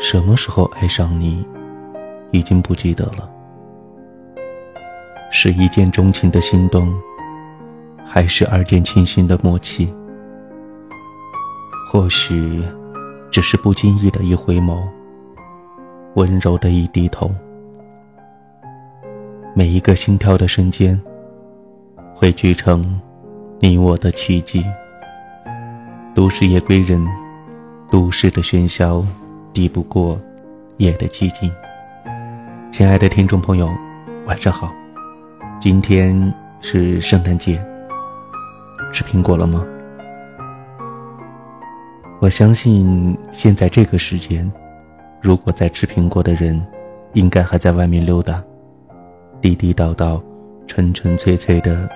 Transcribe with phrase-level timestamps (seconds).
[0.00, 1.44] 什么时候爱上你，
[2.30, 3.28] 已经不记得了。
[5.30, 6.94] 是一见钟情的心动，
[8.04, 9.92] 还是二见倾心的默契？
[11.90, 12.62] 或许，
[13.30, 14.80] 只是不经意的一回眸，
[16.14, 17.30] 温柔的一低头。
[19.54, 20.98] 每一个心跳的瞬间，
[22.14, 23.00] 汇聚成
[23.58, 24.64] 你我的奇迹。
[26.14, 27.04] 都市夜归人，
[27.90, 29.04] 都市的喧嚣。
[29.58, 30.16] 抵不过
[30.76, 31.50] 夜的寂静。
[32.70, 33.68] 亲爱的听众朋友，
[34.24, 34.72] 晚上好。
[35.60, 37.60] 今天是圣诞节，
[38.92, 39.66] 吃苹果了吗？
[42.20, 44.48] 我相信现在这个时间，
[45.20, 46.64] 如果在吃苹果的人，
[47.14, 48.40] 应该还在外面溜达。
[49.40, 50.22] 地地道道、
[50.68, 51.90] 纯纯粹粹的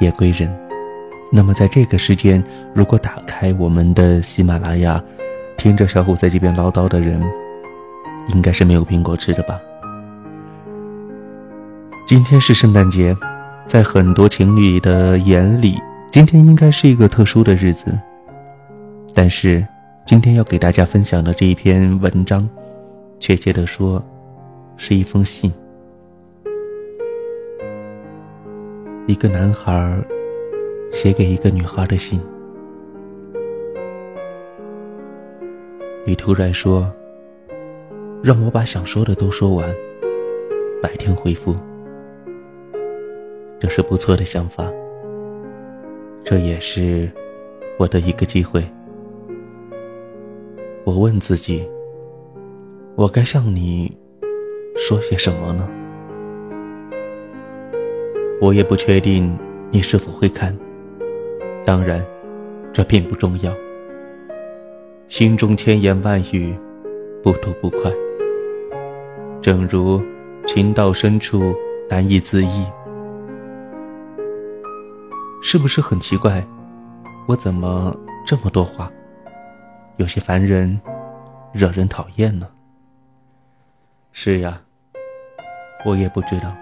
[0.00, 0.50] 夜归人。
[1.30, 2.42] 那么在这个时间，
[2.72, 4.98] 如果打开我们的喜马拉雅。
[5.62, 7.22] 听着小虎在这边唠叨的人，
[8.34, 9.60] 应该是没有苹果吃的吧？
[12.04, 13.16] 今天是圣诞节，
[13.68, 17.96] 在很多情侣的眼里，今天应该是一个特殊的日子。
[19.14, 19.64] 但是，
[20.04, 22.48] 今天要给大家分享的这一篇文章，
[23.20, 24.04] 确切的说，
[24.76, 25.52] 是一封信。
[29.06, 29.96] 一个男孩
[30.90, 32.20] 写给一个女孩的信。
[36.04, 36.92] 你突然说
[38.24, 39.72] ：“让我把想说的都说完，
[40.82, 41.54] 白天回复。”
[43.60, 44.68] 这是不错的想法，
[46.24, 47.08] 这也是
[47.78, 48.66] 我的一个机会。
[50.82, 51.64] 我问自己：
[52.96, 53.96] 我该向你
[54.76, 55.68] 说些什么呢？
[58.40, 59.38] 我也不确定
[59.70, 60.52] 你是否会看，
[61.64, 62.04] 当然，
[62.72, 63.54] 这并不重要。
[65.12, 66.58] 心中千言万语，
[67.22, 67.92] 不吐不快。
[69.42, 70.02] 正如
[70.46, 71.54] 情到深处
[71.86, 72.64] 难以自抑，
[75.42, 76.42] 是不是很奇怪？
[77.28, 78.90] 我怎么这么多话，
[79.98, 80.80] 有些烦人，
[81.52, 82.48] 惹人讨厌呢？
[84.12, 84.62] 是呀，
[85.84, 86.56] 我也不知道。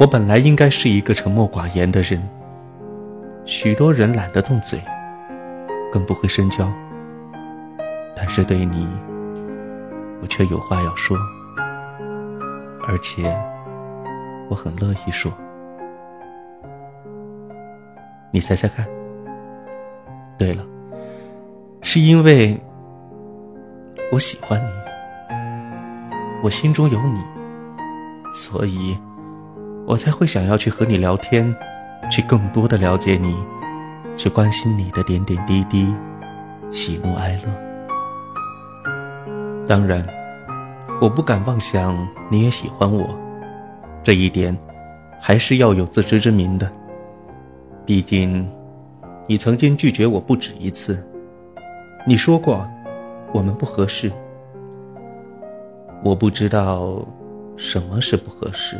[0.00, 2.20] 我本来应该是一个沉默寡言的人，
[3.44, 4.80] 许多人懒得动嘴，
[5.92, 6.68] 更不会深交。
[8.16, 8.88] 但是对你，
[10.22, 11.16] 我却有话要说，
[12.86, 13.36] 而且
[14.48, 15.32] 我很乐意说。
[18.30, 18.86] 你猜猜看？
[20.36, 20.64] 对了，
[21.82, 22.60] 是因为
[24.10, 24.70] 我喜欢你，
[26.42, 27.20] 我心中有你，
[28.32, 28.98] 所以
[29.86, 31.54] 我才会想要去和你聊天，
[32.10, 33.36] 去更多的了解你，
[34.16, 35.94] 去关心你的点点滴滴，
[36.72, 37.73] 喜怒哀乐。
[39.66, 40.06] 当然，
[41.00, 43.08] 我不敢妄想你也喜欢我，
[44.02, 44.54] 这一点
[45.18, 46.70] 还是要有自知之明的。
[47.86, 48.46] 毕竟，
[49.26, 51.02] 你曾经拒绝我不止一次，
[52.06, 52.68] 你说过
[53.32, 54.12] 我们不合适。
[56.02, 57.02] 我不知道
[57.56, 58.76] 什么是不合适，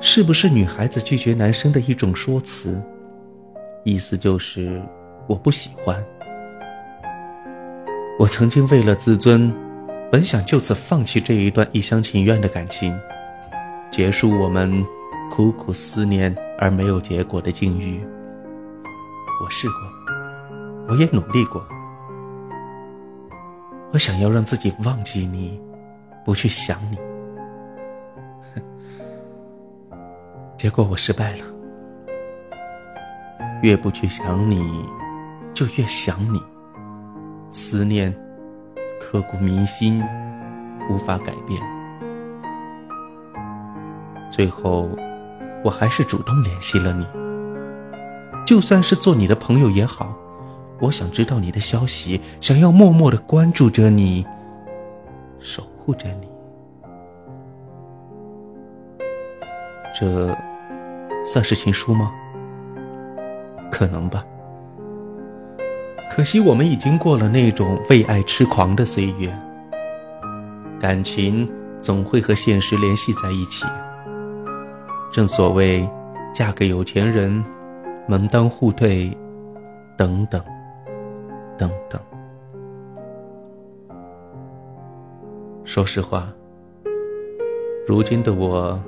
[0.00, 2.82] 是不是女孩子拒绝男生的一种说辞？
[3.84, 4.80] 意思就是
[5.26, 6.02] 我不喜欢。
[8.20, 9.50] 我曾经为了自尊，
[10.12, 12.94] 本想就此放弃这一段一厢情愿的感情，
[13.90, 14.84] 结束我们
[15.30, 17.98] 苦苦思念而没有结果的境遇。
[19.42, 19.76] 我试过，
[20.86, 21.66] 我也努力过，
[23.90, 25.58] 我想要让自己忘记你，
[26.22, 26.98] 不去想你，
[30.58, 31.44] 结果我失败了。
[33.62, 34.84] 越不去想你，
[35.54, 36.38] 就越想你。
[37.50, 38.14] 思念
[39.00, 40.02] 刻骨铭心，
[40.88, 41.60] 无法改变。
[44.30, 44.88] 最后，
[45.64, 47.04] 我还是主动联系了你。
[48.46, 50.14] 就算是做你的朋友也好，
[50.80, 54.24] 我想知道你的消息，想要默默的关注着你，
[55.40, 56.28] 守护着你。
[59.98, 60.36] 这
[61.24, 62.12] 算是情书吗？
[63.70, 64.24] 可能吧。
[66.10, 69.32] 可惜我们已经过了那种为爱痴狂的岁月，
[70.80, 71.48] 感情
[71.80, 73.64] 总会和现实联系在一起。
[75.12, 75.88] 正所谓，
[76.34, 77.42] 嫁给有钱人，
[78.08, 79.16] 门当户对，
[79.96, 80.42] 等等，
[81.56, 82.00] 等等。
[85.64, 86.28] 说实话，
[87.86, 88.82] 如今的我，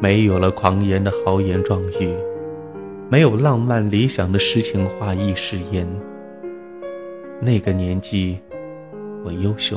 [0.00, 2.16] 没有了狂言的豪言壮语，
[3.10, 5.86] 没有浪漫理想的诗情画意誓言。
[7.44, 8.38] 那个年纪，
[9.24, 9.76] 我优秀，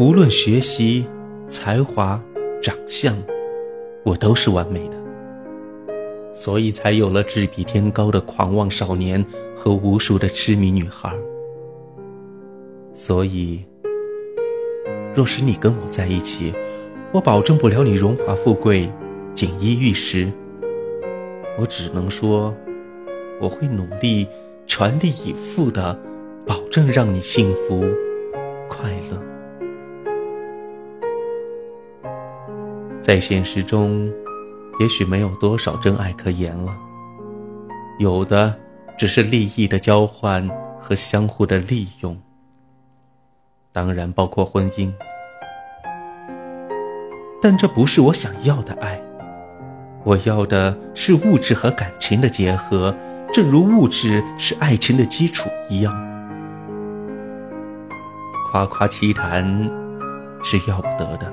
[0.00, 1.06] 无论学习、
[1.46, 2.20] 才华、
[2.60, 3.16] 长相，
[4.02, 4.96] 我都是完美的，
[6.34, 11.14] 所以才有了志比天高的狂妄少年和无数的痴迷女孩。
[12.94, 13.64] 所以，
[15.14, 16.52] 若是你跟我在一起，
[17.12, 18.90] 我保证不了你荣华富贵、
[19.36, 20.28] 锦衣玉食。
[21.60, 22.52] 我只能说，
[23.40, 24.26] 我会努力、
[24.66, 25.98] 全力以赴的，
[26.46, 27.84] 保证让你幸福、
[28.68, 29.22] 快乐。
[33.00, 34.10] 在现实中，
[34.80, 36.72] 也许没有多少真爱可言了，
[37.98, 38.54] 有的
[38.96, 40.48] 只是利益的交换
[40.80, 42.16] 和相互的利用。
[43.72, 44.92] 当然，包括婚姻，
[47.42, 49.00] 但这不是我想要的爱。
[50.04, 52.94] 我要的是物质和感情的结合，
[53.32, 55.94] 正如物质是爱情的基础一样。
[58.50, 59.42] 夸夸其谈
[60.42, 61.32] 是要不得的，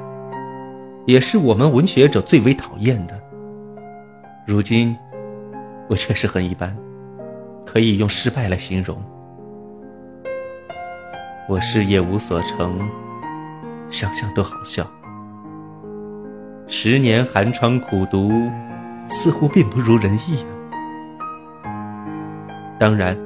[1.05, 3.19] 也是我们文学者最为讨厌的。
[4.47, 4.95] 如今，
[5.89, 6.73] 我确实很一般，
[7.65, 8.97] 可以用失败来形容。
[11.49, 12.79] 我事业无所成，
[13.89, 14.87] 想想都好笑。
[16.65, 18.31] 十年寒窗苦读，
[19.09, 20.58] 似乎并不如人意啊。
[22.79, 23.17] 当然，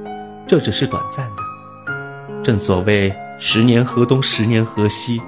[0.46, 2.42] 这只是短暂的。
[2.42, 5.22] 正所谓“十年河东，十年河西”，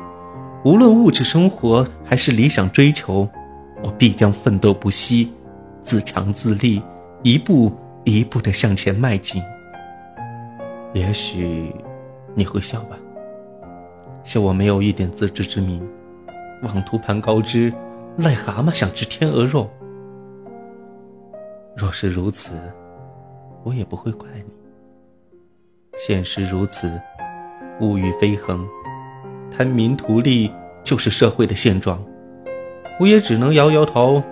[0.65, 3.29] 无论物质生活还是理想追求，
[3.83, 5.33] 我必将奋斗不息，
[5.83, 6.83] 自强自立，
[7.23, 7.73] 一步
[8.05, 9.41] 一步的向前迈进。
[10.93, 11.73] 也许
[12.35, 12.97] 你会笑吧，
[14.25, 15.81] 笑我没有一点自知之明，
[16.63, 17.73] 妄图攀高枝。
[18.19, 19.71] 癞蛤蟆想吃天鹅肉，
[21.77, 22.53] 若是如此，
[23.67, 24.53] 我也不会怪你。
[25.99, 26.89] 现实如此，
[27.81, 28.65] 物欲飞横，
[29.51, 30.49] 贪名图利
[30.85, 32.01] 就是社会的现状，
[33.01, 34.23] 我也只能摇摇头，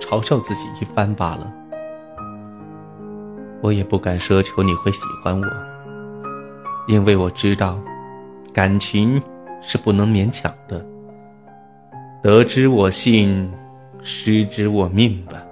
[0.00, 1.52] 嘲笑自己一番罢了。
[3.60, 5.46] 我也不敢奢求你会喜欢我，
[6.86, 7.80] 因为我知道，
[8.52, 9.20] 感情
[9.62, 10.86] 是不能勉强的。
[12.22, 13.50] 得之我幸，
[14.04, 15.42] 失之我命吧。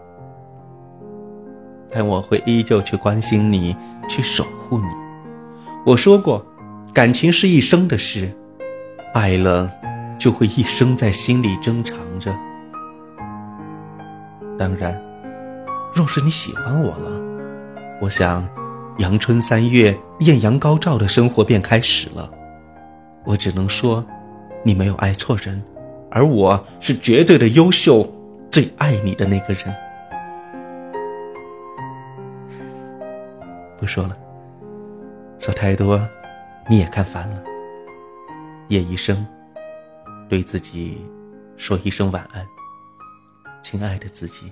[1.95, 3.77] 但我会依旧去关心你，
[4.09, 4.87] 去守护你。
[5.87, 6.45] 我说过，
[6.93, 8.29] 感情是一生的事，
[9.13, 9.71] 爱了
[10.19, 12.35] 就会一生在心里珍藏着。
[14.59, 15.01] 当然，
[15.95, 17.11] 若是你喜欢我了，
[18.01, 18.45] 我想，
[18.99, 22.29] 阳春三月、艳阳高照的生活便开始了。
[23.25, 24.05] 我只能说，
[24.65, 25.63] 你没有爱错人。
[26.11, 28.09] 而我是绝对的优秀，
[28.51, 29.75] 最爱你的那个人。
[33.85, 34.17] 不说了，
[35.39, 36.01] 说太多
[36.71, 37.45] 你也看烦了。
[38.69, 39.27] 夜一生，
[40.27, 41.07] 对自己
[41.59, 42.47] 说一声晚安，
[43.63, 44.51] 亲爱的自己。